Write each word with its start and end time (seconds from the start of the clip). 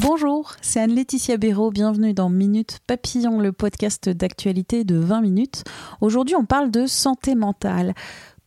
Bonjour, 0.00 0.54
c'est 0.62 0.80
Anne-Laetitia 0.80 1.36
Béraud. 1.36 1.70
Bienvenue 1.70 2.14
dans 2.14 2.30
Minute 2.30 2.78
Papillon, 2.86 3.40
le 3.40 3.52
podcast 3.52 4.08
d'actualité 4.08 4.84
de 4.84 4.96
20 4.96 5.20
minutes. 5.20 5.64
Aujourd'hui, 6.00 6.36
on 6.36 6.44
parle 6.44 6.70
de 6.70 6.86
santé 6.86 7.34
mentale. 7.34 7.94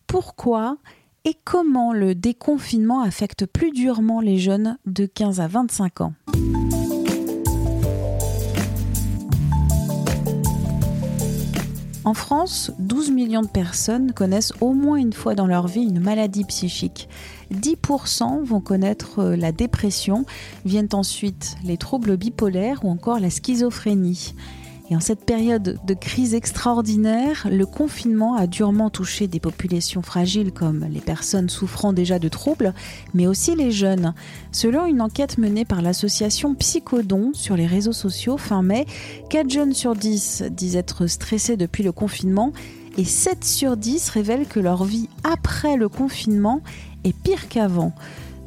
Pourquoi 0.08 0.78
et 1.26 1.36
comment 1.44 1.94
le 1.94 2.16
déconfinement 2.16 3.02
affecte 3.02 3.46
plus 3.46 3.72
durement 3.72 4.20
les 4.20 4.38
jeunes 4.38 4.78
de 4.86 5.06
15 5.06 5.40
à 5.42 5.48
25 5.48 6.02
ans? 6.02 6.14
En 12.06 12.14
France, 12.14 12.72
12 12.80 13.12
millions 13.12 13.44
de 13.44 13.48
personnes 13.48 14.12
connaissent 14.12 14.52
au 14.60 14.74
moins 14.74 14.98
une 14.98 15.14
fois 15.14 15.36
dans 15.36 15.48
leur 15.48 15.68
vie 15.68 15.84
une 15.84 16.02
maladie 16.02 16.44
psychique. 16.44 17.08
10% 17.54 18.44
vont 18.44 18.60
connaître 18.60 19.20
euh, 19.20 19.36
la 19.38 19.54
dépression, 19.54 20.26
viennent 20.66 20.90
ensuite 20.92 21.56
les 21.64 21.78
troubles 21.78 22.18
bipolaires 22.18 22.84
ou 22.84 22.90
encore 22.90 23.20
la 23.20 23.30
schizophrénie. 23.30 24.36
Et 24.94 24.96
en 24.96 25.00
cette 25.00 25.26
période 25.26 25.80
de 25.84 25.94
crise 25.96 26.36
extraordinaire, 26.36 27.48
le 27.50 27.66
confinement 27.66 28.36
a 28.36 28.46
durement 28.46 28.92
touché 28.92 29.26
des 29.26 29.40
populations 29.40 30.04
fragiles 30.04 30.52
comme 30.52 30.86
les 30.88 31.02
personnes 31.02 31.50
souffrant 31.50 31.94
déjà 31.94 32.20
de 32.20 32.28
troubles, 32.28 32.76
mais 33.16 33.26
aussi 33.26 33.56
les 33.56 33.72
jeunes. 33.72 34.14
Selon 34.52 34.86
une 34.86 35.02
enquête 35.02 35.40
menée 35.40 35.66
par 35.66 35.82
l'association 35.82 36.54
Psychodon 36.54 37.32
sur 37.34 37.56
les 37.56 37.66
réseaux 37.66 37.92
sociaux 37.92 38.38
fin 38.38 38.62
mai, 38.62 38.86
4 39.32 39.50
jeunes 39.50 39.74
sur 39.74 39.96
10 39.96 40.44
disent 40.52 40.76
être 40.76 41.08
stressés 41.08 41.58
depuis 41.58 41.82
le 41.82 41.92
confinement 41.92 42.54
et 42.96 43.04
7 43.04 43.44
sur 43.44 43.78
10 43.78 44.10
révèlent 44.10 44.48
que 44.48 44.60
leur 44.60 44.84
vie 44.84 45.10
après 45.24 45.76
le 45.76 45.90
confinement 45.90 46.62
est 47.04 47.18
pire 47.18 47.50
qu'avant. 47.50 47.94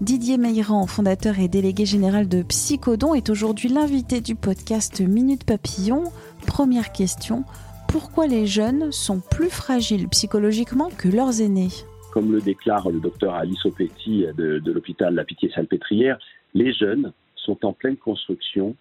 Didier 0.02 0.36
Meyrand, 0.36 0.86
fondateur 0.86 1.38
et 1.38 1.48
délégué 1.48 1.86
général 1.86 2.28
de 2.28 2.42
Psychodon, 2.42 3.14
est 3.14 3.30
aujourd'hui 3.30 3.70
l'invité 3.70 4.20
du 4.20 4.34
podcast 4.34 5.00
Minute 5.00 5.44
Papillon. 5.44 6.04
Première 6.46 6.92
question, 6.92 7.44
pourquoi 7.88 8.26
les 8.26 8.46
jeunes 8.46 8.90
sont 8.92 9.20
plus 9.20 9.50
fragiles 9.50 10.08
psychologiquement 10.08 10.88
que 10.88 11.08
leurs 11.08 11.40
aînés 11.40 11.68
Comme 12.12 12.32
le 12.32 12.40
déclare 12.40 12.88
le 12.88 13.00
docteur 13.00 13.34
Alice 13.34 13.64
Opetti 13.66 14.24
de, 14.36 14.58
de 14.58 14.72
l'hôpital 14.72 15.14
La 15.14 15.24
Pitié-Salpêtrière, 15.24 16.18
les 16.54 16.72
jeunes 16.72 17.12
sont 17.36 17.64
en 17.64 17.72
pleine 17.72 17.96
construction 17.96 18.74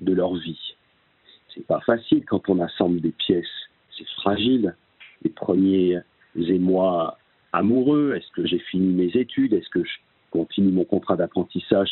de 0.00 0.12
leur 0.12 0.34
vie. 0.34 0.74
C'est 1.54 1.66
pas 1.66 1.80
facile 1.80 2.24
quand 2.24 2.48
on 2.48 2.60
assemble 2.60 3.00
des 3.00 3.12
pièces, 3.12 3.44
c'est 3.96 4.08
fragile. 4.16 4.74
Les 5.22 5.30
premiers 5.30 5.98
émois 6.36 7.18
amoureux, 7.52 8.14
est-ce 8.16 8.30
que 8.32 8.46
j'ai 8.46 8.58
fini 8.58 8.92
mes 8.92 9.20
études, 9.20 9.52
est-ce 9.52 9.68
que 9.68 9.84
je 9.84 9.92
continue 10.30 10.72
mon 10.72 10.84
contrat 10.84 11.16
d'apprentissage 11.16 11.90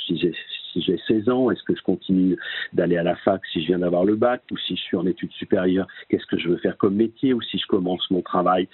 si 0.72 0.82
j'ai 0.82 0.98
16 1.06 1.28
ans 1.28 1.50
Est-ce 1.50 1.62
que 1.62 1.74
je 1.74 1.82
continue 1.82 2.36
d'aller 2.72 2.96
à 2.96 3.02
la 3.02 3.16
fac 3.16 3.40
si 3.52 3.62
je 3.62 3.68
viens 3.68 3.78
d'avoir 3.78 4.04
le 4.04 4.16
bac 4.16 4.42
Ou 4.50 4.56
si 4.58 4.76
je 4.76 4.80
suis 4.80 4.96
en 4.96 5.06
études 5.06 5.32
supérieures, 5.32 5.86
qu'est-ce 6.08 6.26
que 6.26 6.38
je 6.38 6.48
veux 6.48 6.58
faire 6.58 6.76
comme 6.76 6.94
métier 6.94 7.32
Ou 7.32 7.42
si 7.42 7.58
je 7.58 7.66
commence 7.66 8.10
mon 8.10 8.22
travail 8.22 8.68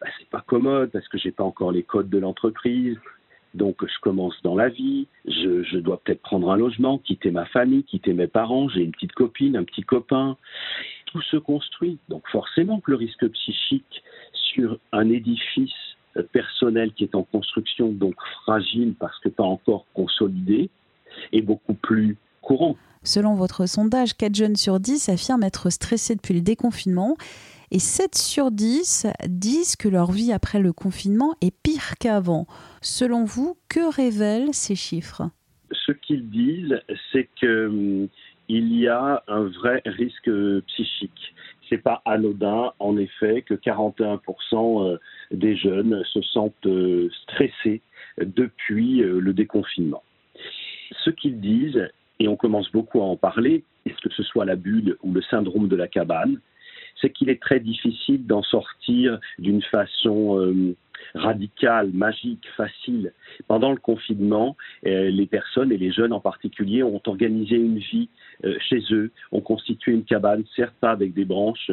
bah, 0.00 0.08
C'est 0.18 0.28
pas 0.28 0.42
commode 0.46 0.90
parce 0.90 1.08
que 1.08 1.18
j'ai 1.18 1.32
pas 1.32 1.44
encore 1.44 1.72
les 1.72 1.82
codes 1.82 2.10
de 2.10 2.18
l'entreprise. 2.18 2.96
Donc 3.54 3.84
je 3.84 3.98
commence 4.00 4.40
dans 4.42 4.54
la 4.54 4.68
vie, 4.68 5.08
je, 5.26 5.62
je 5.62 5.78
dois 5.78 6.00
peut-être 6.04 6.20
prendre 6.20 6.50
un 6.50 6.56
logement, 6.56 6.98
quitter 6.98 7.30
ma 7.30 7.46
famille, 7.46 7.82
quitter 7.82 8.12
mes 8.12 8.26
parents, 8.26 8.68
j'ai 8.68 8.82
une 8.82 8.92
petite 8.92 9.12
copine, 9.12 9.56
un 9.56 9.64
petit 9.64 9.82
copain. 9.82 10.36
Tout 11.06 11.22
se 11.22 11.38
construit. 11.38 11.98
Donc 12.10 12.28
forcément 12.28 12.80
que 12.80 12.90
le 12.90 12.98
risque 12.98 13.26
psychique 13.26 14.02
sur 14.32 14.78
un 14.92 15.08
édifice 15.08 15.72
personnel 16.32 16.92
qui 16.92 17.04
est 17.04 17.14
en 17.14 17.22
construction, 17.22 17.90
donc 17.90 18.14
fragile 18.42 18.94
parce 18.98 19.18
que 19.20 19.28
pas 19.28 19.44
encore 19.44 19.86
consolidé, 19.94 20.70
est 21.32 21.42
beaucoup 21.42 21.74
plus 21.74 22.16
courant. 22.42 22.76
Selon 23.04 23.34
votre 23.34 23.66
sondage, 23.66 24.16
4 24.16 24.34
jeunes 24.34 24.56
sur 24.56 24.80
10 24.80 25.08
affirment 25.08 25.44
être 25.44 25.70
stressés 25.70 26.14
depuis 26.14 26.34
le 26.34 26.40
déconfinement 26.40 27.16
et 27.70 27.78
7 27.78 28.14
sur 28.14 28.50
10 28.50 29.06
disent 29.26 29.76
que 29.76 29.88
leur 29.88 30.10
vie 30.10 30.32
après 30.32 30.58
le 30.58 30.72
confinement 30.72 31.34
est 31.40 31.54
pire 31.54 31.94
qu'avant. 32.00 32.46
Selon 32.80 33.24
vous, 33.24 33.56
que 33.68 33.94
révèlent 33.94 34.54
ces 34.54 34.74
chiffres? 34.74 35.30
Ce 35.72 35.92
qu'ils 35.92 36.30
disent, 36.30 36.80
c'est 37.12 37.28
qu'il 37.38 37.48
hum, 37.48 38.08
y 38.48 38.88
a 38.88 39.22
un 39.28 39.44
vrai 39.44 39.82
risque 39.84 40.30
psychique. 40.68 41.34
C'est 41.68 41.82
pas 41.82 42.00
anodin, 42.06 42.72
en 42.78 42.96
effet, 42.96 43.42
que 43.42 43.52
41% 43.52 44.18
euh, 44.92 44.98
des 45.30 45.54
jeunes 45.54 46.02
se 46.12 46.22
sentent 46.22 46.66
euh, 46.66 47.10
stressés 47.22 47.82
depuis 48.16 49.02
euh, 49.02 49.20
le 49.20 49.34
déconfinement. 49.34 50.02
Qu'ils 51.20 51.40
disent, 51.40 51.88
et 52.20 52.28
on 52.28 52.36
commence 52.36 52.70
beaucoup 52.72 53.00
à 53.00 53.04
en 53.04 53.16
parler, 53.16 53.64
est-ce 53.86 54.00
que 54.00 54.12
ce 54.12 54.22
soit 54.22 54.44
la 54.44 54.56
bulle 54.56 54.96
ou 55.02 55.12
le 55.12 55.22
syndrome 55.22 55.68
de 55.68 55.76
la 55.76 55.88
cabane, 55.88 56.40
c'est 57.00 57.10
qu'il 57.10 57.30
est 57.30 57.40
très 57.40 57.60
difficile 57.60 58.26
d'en 58.26 58.42
sortir 58.42 59.18
d'une 59.38 59.62
façon 59.62 60.40
euh, 60.40 60.74
radicale, 61.14 61.90
magique, 61.92 62.46
facile. 62.56 63.12
Pendant 63.46 63.70
le 63.70 63.78
confinement, 63.78 64.56
euh, 64.86 65.10
les 65.10 65.26
personnes 65.26 65.70
et 65.70 65.76
les 65.76 65.92
jeunes 65.92 66.12
en 66.12 66.20
particulier 66.20 66.82
ont 66.82 67.00
organisé 67.06 67.56
une 67.56 67.78
vie 67.78 68.08
euh, 68.44 68.56
chez 68.68 68.82
eux, 68.90 69.12
ont 69.30 69.40
constitué 69.40 69.92
une 69.92 70.04
cabane, 70.04 70.44
certes 70.56 70.74
pas 70.80 70.90
avec 70.90 71.14
des 71.14 71.24
branches 71.24 71.70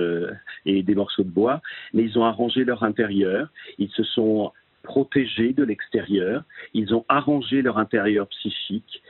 et 0.65 0.83
des 0.83 0.95
morceaux 0.95 1.23
de 1.23 1.29
bois, 1.29 1.61
mais 1.93 2.03
ils 2.03 2.19
ont 2.19 2.25
arrangé 2.25 2.63
leur 2.63 2.83
intérieur, 2.83 3.49
ils 3.79 3.89
se 3.89 4.03
sont 4.03 4.51
protégés 4.83 5.53
de 5.53 5.63
l'extérieur, 5.63 6.43
ils 6.75 6.93
ont 6.93 7.05
arrangé 7.09 7.63
leur 7.63 7.79
intérieur 7.79 8.27
psychique 8.27 9.01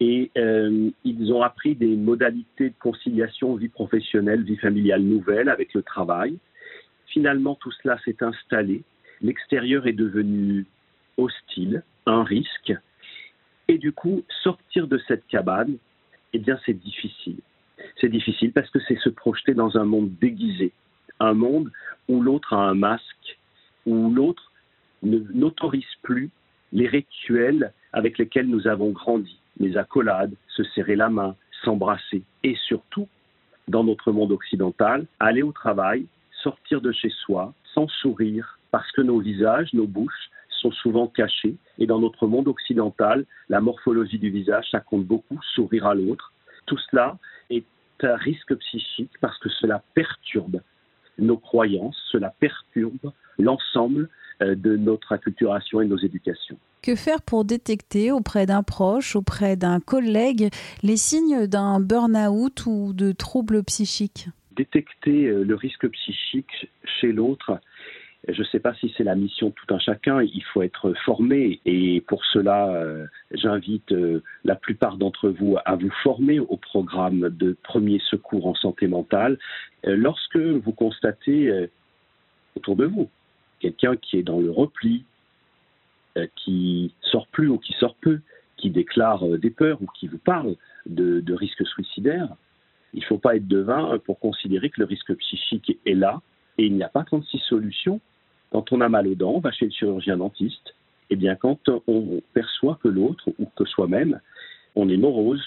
et 0.00 0.30
euh, 0.36 0.90
ils 1.04 1.32
ont 1.32 1.42
appris 1.42 1.74
des 1.74 1.96
modalités 1.96 2.70
de 2.70 2.74
conciliation 2.78 3.54
vie 3.54 3.68
professionnelle, 3.68 4.42
vie 4.42 4.56
familiale 4.56 5.02
nouvelle 5.02 5.48
avec 5.48 5.74
le 5.74 5.82
travail. 5.82 6.38
Finalement, 7.06 7.54
tout 7.54 7.70
cela 7.82 7.98
s'est 8.04 8.22
installé. 8.22 8.82
L'extérieur 9.20 9.86
est 9.86 9.92
devenu 9.92 10.66
hostile, 11.16 11.82
un 12.06 12.24
risque. 12.24 12.72
Et 13.68 13.78
du 13.78 13.92
coup, 13.92 14.24
sortir 14.42 14.88
de 14.88 14.98
cette 15.06 15.26
cabane, 15.28 15.76
eh 16.32 16.38
bien, 16.38 16.58
c'est 16.66 16.78
difficile. 16.78 17.38
C'est 18.00 18.08
difficile 18.08 18.52
parce 18.52 18.70
que 18.70 18.80
c'est 18.88 18.98
se 18.98 19.08
projeter 19.08 19.54
dans 19.54 19.76
un 19.76 19.84
monde 19.84 20.10
déguisé, 20.20 20.72
un 21.20 21.34
monde 21.34 21.70
où 22.08 22.20
l'autre 22.20 22.54
a 22.54 22.68
un 22.68 22.74
masque, 22.74 23.38
où 23.86 24.10
l'autre 24.10 24.50
n'autorise 25.02 25.84
plus 26.02 26.30
les 26.72 26.86
rituels 26.86 27.72
avec 27.92 28.18
lesquels 28.18 28.48
nous 28.48 28.66
avons 28.66 28.90
grandi, 28.90 29.38
les 29.58 29.76
accolades, 29.76 30.34
se 30.48 30.62
serrer 30.64 30.96
la 30.96 31.08
main, 31.08 31.36
s'embrasser, 31.64 32.22
et 32.42 32.56
surtout, 32.66 33.08
dans 33.68 33.84
notre 33.84 34.12
monde 34.12 34.32
occidental, 34.32 35.06
aller 35.20 35.42
au 35.42 35.52
travail, 35.52 36.06
sortir 36.42 36.80
de 36.80 36.92
chez 36.92 37.10
soi, 37.10 37.52
sans 37.74 37.88
sourire, 37.88 38.58
parce 38.70 38.90
que 38.92 39.02
nos 39.02 39.20
visages, 39.20 39.72
nos 39.72 39.86
bouches 39.86 40.30
sont 40.48 40.72
souvent 40.72 41.06
cachés, 41.06 41.56
et 41.78 41.86
dans 41.86 41.98
notre 41.98 42.26
monde 42.26 42.48
occidental, 42.48 43.24
la 43.48 43.60
morphologie 43.60 44.18
du 44.18 44.30
visage, 44.30 44.68
ça 44.70 44.80
compte 44.80 45.04
beaucoup, 45.04 45.40
sourire 45.54 45.86
à 45.86 45.94
l'autre. 45.94 46.32
Tout 46.66 46.78
cela 46.90 47.18
est 47.50 47.64
un 48.02 48.16
risque 48.16 48.54
psychique 48.56 49.12
parce 49.20 49.38
que 49.38 49.48
cela 49.48 49.82
perturbe 49.94 50.60
nos 51.18 51.36
croyances, 51.36 51.96
cela 52.10 52.34
perturbe 52.40 53.12
l'ensemble 53.38 54.08
euh, 54.42 54.54
de 54.54 54.76
notre 54.76 55.12
acculturation 55.12 55.80
et 55.80 55.84
de 55.84 55.90
nos 55.90 55.98
éducations. 55.98 56.56
Que 56.82 56.96
faire 56.96 57.22
pour 57.22 57.44
détecter 57.44 58.10
auprès 58.10 58.46
d'un 58.46 58.62
proche, 58.62 59.14
auprès 59.14 59.56
d'un 59.56 59.78
collègue, 59.78 60.48
les 60.82 60.96
signes 60.96 61.46
d'un 61.46 61.80
burn-out 61.80 62.66
ou 62.66 62.92
de 62.92 63.12
troubles 63.12 63.62
psychiques? 63.62 64.28
Détecter 64.56 65.26
euh, 65.26 65.44
le 65.44 65.54
risque 65.54 65.88
psychique 65.88 66.68
chez 67.00 67.12
l'autre, 67.12 67.60
je 68.28 68.40
ne 68.40 68.46
sais 68.46 68.60
pas 68.60 68.74
si 68.74 68.92
c'est 68.96 69.04
la 69.04 69.16
mission 69.16 69.48
de 69.48 69.54
tout 69.54 69.74
un 69.74 69.78
chacun, 69.78 70.22
il 70.22 70.44
faut 70.52 70.62
être 70.62 70.92
formé 71.04 71.60
et 71.64 72.00
pour 72.02 72.24
cela, 72.26 72.72
euh, 72.72 73.06
j'invite 73.32 73.94
la 74.44 74.54
plupart 74.54 74.96
d'entre 74.96 75.28
vous 75.28 75.56
à 75.64 75.74
vous 75.74 75.90
former 76.02 76.38
au 76.38 76.56
programme 76.56 77.30
de 77.30 77.56
premier 77.64 78.00
secours 78.10 78.46
en 78.46 78.54
santé 78.54 78.86
mentale. 78.86 79.38
lorsque 79.84 80.36
vous 80.36 80.72
constatez 80.72 81.68
autour 82.54 82.76
de 82.76 82.84
vous 82.84 83.08
quelqu'un 83.62 83.96
qui 83.96 84.18
est 84.18 84.22
dans 84.22 84.40
le 84.40 84.50
repli, 84.50 85.04
euh, 86.18 86.26
qui 86.36 86.92
sort 87.00 87.26
plus 87.28 87.48
ou 87.48 87.58
qui 87.58 87.72
sort 87.74 87.94
peu, 87.94 88.20
qui 88.56 88.70
déclare 88.70 89.24
euh, 89.26 89.38
des 89.38 89.50
peurs 89.50 89.80
ou 89.80 89.86
qui 89.98 90.08
vous 90.08 90.18
parle 90.18 90.56
de, 90.84 91.20
de 91.20 91.32
risques 91.32 91.66
suicidaires, 91.66 92.34
il 92.92 93.00
ne 93.00 93.06
faut 93.06 93.18
pas 93.18 93.36
être 93.36 93.48
devin 93.48 93.98
pour 94.04 94.18
considérer 94.18 94.68
que 94.68 94.80
le 94.80 94.86
risque 94.86 95.14
psychique 95.16 95.78
est 95.86 95.94
là 95.94 96.20
et 96.58 96.66
il 96.66 96.74
n'y 96.74 96.82
a 96.82 96.88
pas 96.88 97.04
36 97.04 97.38
solutions. 97.48 98.00
Quand 98.52 98.70
on 98.70 98.82
a 98.82 98.88
mal 98.90 99.08
aux 99.08 99.14
dents, 99.14 99.32
on 99.36 99.40
va 99.40 99.50
chez 99.50 99.64
le 99.64 99.70
chirurgien 99.70 100.18
dentiste. 100.18 100.74
Eh 101.08 101.16
bien, 101.16 101.34
quand 101.36 101.70
on 101.86 102.20
perçoit 102.34 102.78
que 102.82 102.88
l'autre 102.88 103.30
ou 103.38 103.46
que 103.56 103.64
soi-même, 103.64 104.20
on 104.76 104.88
est 104.90 104.96
morose, 104.96 105.42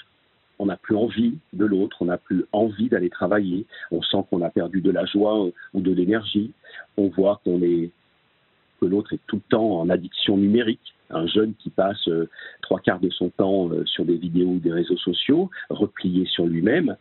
on 0.58 0.66
n'a 0.66 0.76
plus 0.76 0.96
envie 0.96 1.38
de 1.52 1.64
l'autre, 1.64 1.98
on 2.00 2.06
n'a 2.06 2.18
plus 2.18 2.44
envie 2.52 2.88
d'aller 2.88 3.10
travailler, 3.10 3.66
on 3.92 4.02
sent 4.02 4.24
qu'on 4.28 4.42
a 4.42 4.50
perdu 4.50 4.80
de 4.80 4.90
la 4.90 5.04
joie 5.04 5.48
ou 5.74 5.80
de 5.80 5.92
l'énergie, 5.92 6.52
on 6.96 7.08
voit 7.08 7.40
que 7.44 8.86
l'autre 8.86 9.12
est 9.12 9.20
tout 9.26 9.36
le 9.36 9.50
temps 9.50 9.80
en 9.80 9.88
addiction 9.88 10.36
numérique. 10.36 10.94
Un 11.10 11.26
jeune 11.28 11.54
qui 11.54 11.70
passe 11.70 12.08
euh, 12.08 12.28
trois 12.62 12.80
quarts 12.80 12.98
de 12.98 13.10
son 13.10 13.28
temps 13.28 13.70
euh, 13.70 13.86
sur 13.86 14.04
des 14.04 14.16
vidéos 14.16 14.48
ou 14.48 14.58
des 14.58 14.72
réseaux 14.72 14.96
sociaux, 14.96 15.50
replié 15.70 16.26
sur 16.26 16.46
lui-même, 16.46 16.96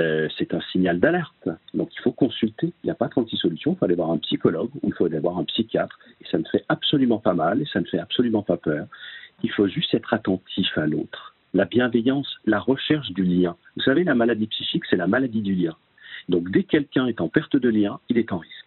euh, 0.00 0.28
c'est 0.38 0.54
un 0.54 0.60
signal 0.72 0.98
d'alerte. 0.98 1.48
Donc 1.74 1.90
il 1.96 2.00
faut 2.02 2.12
consulter. 2.12 2.72
Il 2.82 2.86
n'y 2.86 2.90
a 2.90 2.94
pas 2.94 3.08
36 3.08 3.36
solutions. 3.36 3.72
Il 3.72 3.78
faut 3.78 3.84
aller 3.84 3.94
voir 3.94 4.10
un 4.10 4.18
psychologue 4.18 4.70
ou 4.82 4.88
il 4.88 4.94
faut 4.94 5.06
aller 5.06 5.18
voir 5.18 5.38
un 5.38 5.44
psychiatre. 5.44 5.98
Et 6.20 6.24
ça 6.30 6.38
ne 6.38 6.44
fait 6.44 6.64
absolument 6.68 7.18
pas 7.18 7.34
mal 7.34 7.62
et 7.62 7.66
ça 7.66 7.80
ne 7.80 7.86
fait 7.86 7.98
absolument 7.98 8.42
pas 8.42 8.56
peur. 8.56 8.86
Il 9.42 9.50
faut 9.50 9.68
juste 9.68 9.94
être 9.94 10.12
attentif 10.12 10.76
à 10.76 10.86
l'autre. 10.86 11.34
La 11.54 11.64
bienveillance, 11.64 12.28
la 12.46 12.60
recherche 12.60 13.10
du 13.12 13.24
lien. 13.24 13.56
Vous 13.76 13.82
savez, 13.82 14.04
la 14.04 14.14
maladie 14.14 14.46
psychique, 14.46 14.84
c'est 14.88 14.96
la 14.96 15.06
maladie 15.06 15.42
du 15.42 15.54
lien. 15.54 15.76
Donc 16.28 16.50
dès 16.50 16.62
que 16.62 16.68
quelqu'un 16.68 17.06
est 17.06 17.20
en 17.20 17.28
perte 17.28 17.56
de 17.56 17.68
lien, 17.68 17.98
il 18.08 18.18
est 18.18 18.32
en 18.32 18.38
risque. 18.38 18.59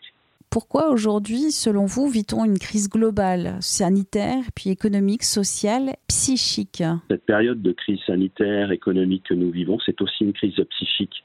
Pourquoi 0.54 0.92
aujourd'hui, 0.92 1.52
selon 1.52 1.86
vous, 1.86 2.08
vit-on 2.08 2.46
une 2.46 2.60
crise 2.60 2.88
globale, 2.88 3.58
sanitaire, 3.60 4.44
puis 4.56 4.70
économique, 4.70 5.24
sociale, 5.24 5.96
psychique? 6.08 6.84
Cette 7.10 7.26
période 7.26 7.64
de 7.64 7.72
crise 7.72 7.98
sanitaire, 8.06 8.72
économique 8.72 9.24
que 9.24 9.34
nous 9.34 9.50
vivons, 9.50 9.80
c'est 9.84 10.00
aussi 10.00 10.24
une 10.24 10.34
crise 10.34 10.54
psychique 10.70 11.24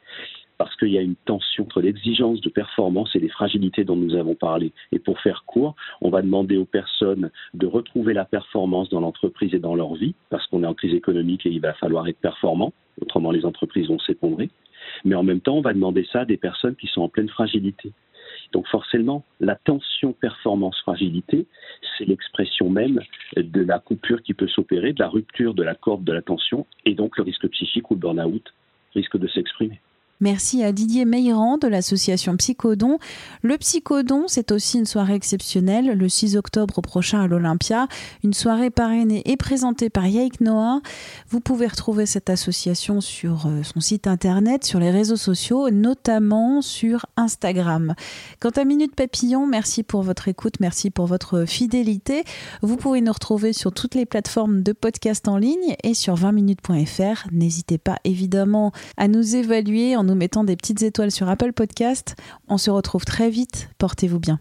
parce 0.56 0.75
qu'il 0.76 0.88
y 0.88 0.96
a 0.96 1.02
une 1.02 1.14
tension 1.14 1.64
entre 1.64 1.82
l'exigence 1.82 2.40
de 2.40 2.48
performance 2.48 3.14
et 3.14 3.19
les 3.19 3.28
fragilités 3.28 3.84
dont 3.84 3.96
nous 3.96 4.14
avons 4.14 4.34
parlé. 4.34 4.72
Et 4.92 4.98
pour 4.98 5.20
faire 5.20 5.44
court, 5.46 5.76
on 6.00 6.08
va 6.08 6.22
demander 6.22 6.56
aux 6.56 6.64
personnes 6.64 7.30
de 7.52 7.66
retrouver 7.66 8.14
la 8.14 8.25
performance 8.25 8.88
dans 8.88 9.00
l'entreprise 9.00 9.52
et 9.52 9.58
dans 9.58 9.75
leur 9.75 9.94
vie, 9.94 10.14
parce 10.30 10.46
qu'on 10.46 10.62
est 10.62 10.66
en 10.66 10.72
crise 10.72 10.94
économique 10.94 11.44
et 11.44 11.50
il 11.50 11.60
va 11.60 11.75
falloir 11.75 12.08
être 12.08 12.19
performant, 12.19 12.72
autrement 12.98 13.30
les 13.30 13.44
entreprises 13.44 13.88
vont 13.88 13.98
s'effondrer. 13.98 14.48
Mais 15.04 15.16
en 15.16 15.22
même 15.22 15.40
temps, 15.40 15.58
on 15.58 15.60
va 15.60 15.75
demander 15.75 16.08
ça 16.10 16.20
à 16.20 16.25
des 16.25 16.38
personnes 16.38 16.76
qui 16.76 16.86
sont 16.86 17.02
en 17.02 17.10
pleine 17.10 17.28
fragilité. 17.28 17.92
Donc 18.52 18.66
forcément, 18.68 19.24
la 19.40 19.56
tension 19.56 20.12
performance-fragilité, 20.12 21.46
c'est 21.96 22.06
l'expression 22.06 22.70
même 22.70 23.00
de 23.36 23.60
la 23.60 23.78
coupure 23.78 24.22
qui 24.22 24.34
peut 24.34 24.48
s'opérer, 24.48 24.92
de 24.92 25.02
la 25.02 25.08
rupture 25.08 25.54
de 25.54 25.62
la 25.62 25.74
corde 25.74 26.04
de 26.04 26.12
la 26.12 26.22
tension, 26.22 26.66
et 26.84 26.94
donc 26.94 27.18
le 27.18 27.24
risque 27.24 27.48
psychique 27.48 27.90
ou 27.90 27.94
le 27.94 28.00
burn-out 28.00 28.54
risque 28.94 29.18
de 29.18 29.28
s'exprimer. 29.28 29.80
Merci 30.20 30.64
à 30.64 30.72
Didier 30.72 31.04
Meyrand 31.04 31.58
de 31.58 31.68
l'association 31.68 32.36
Psychodon. 32.36 32.98
Le 33.42 33.56
Psychodon, 33.56 34.24
c'est 34.26 34.50
aussi 34.50 34.78
une 34.78 34.84
soirée 34.84 35.14
exceptionnelle 35.14 35.96
le 35.96 36.08
6 36.08 36.36
octobre 36.36 36.80
prochain 36.80 37.20
à 37.20 37.28
l'Olympia. 37.28 37.86
Une 38.24 38.34
soirée 38.34 38.70
parrainée 38.70 39.22
et 39.26 39.36
présentée 39.36 39.90
par 39.90 40.08
Yaik 40.08 40.40
Noah. 40.40 40.80
Vous 41.28 41.38
pouvez 41.38 41.68
retrouver 41.68 42.04
cette 42.04 42.30
association 42.30 43.00
sur 43.00 43.46
euh, 43.46 43.62
son 43.62 43.78
site 43.78 44.08
internet, 44.08 44.64
sur 44.64 44.80
les 44.80 44.90
réseaux 44.90 45.16
sociaux, 45.16 45.70
notamment 45.70 46.62
sur 46.62 47.06
Instagram. 47.16 47.94
Quant 48.40 48.50
à 48.56 48.64
Minute 48.64 48.96
Papillon, 48.96 49.46
merci 49.46 49.84
pour 49.84 50.02
votre 50.02 50.26
écoute, 50.26 50.54
merci 50.58 50.90
pour 50.90 51.06
votre 51.06 51.44
fidélité. 51.44 52.24
Vous 52.62 52.76
pouvez 52.76 53.02
nous 53.02 53.12
retrouver 53.12 53.52
sur 53.52 53.72
toutes 53.72 53.94
les 53.94 54.04
plateformes 54.04 54.64
de 54.64 54.72
podcast 54.72 55.28
en 55.28 55.36
ligne 55.36 55.76
et 55.84 55.94
sur 55.94 56.16
20minutes.fr. 56.16 57.28
N'hésitez 57.30 57.78
pas 57.78 57.98
évidemment 58.02 58.72
à 58.96 59.06
nous 59.06 59.36
évaluer 59.36 59.94
en 59.94 60.07
nous 60.08 60.14
mettant 60.14 60.43
des 60.43 60.56
petites 60.56 60.82
étoiles 60.82 61.12
sur 61.12 61.28
Apple 61.28 61.52
Podcast. 61.52 62.16
On 62.49 62.58
se 62.58 62.70
retrouve 62.70 63.05
très 63.05 63.31
vite. 63.31 63.69
Portez-vous 63.78 64.19
bien. 64.19 64.40